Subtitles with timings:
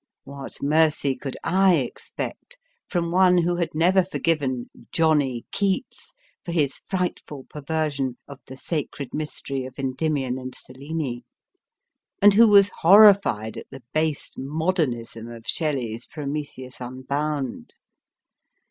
[0.23, 1.45] What mercy could /
[1.77, 2.57] expect
[2.87, 8.57] from one who had never forgiven Johnny Keats for his frightful per version of the
[8.57, 11.21] sacred mystery of Endymion and Selene?
[12.19, 17.75] and who was horrified at the base modernism of Shelley s * Prometheus Unbound